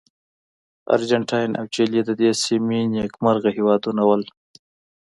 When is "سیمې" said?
2.43-2.81